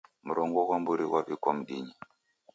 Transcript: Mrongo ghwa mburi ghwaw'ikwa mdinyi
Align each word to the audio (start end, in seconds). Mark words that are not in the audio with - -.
Mrongo 0.27 0.59
ghwa 0.67 0.77
mburi 0.81 1.05
ghwaw'ikwa 1.09 1.51
mdinyi 1.57 1.93